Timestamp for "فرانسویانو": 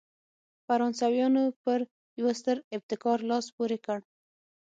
0.65-1.43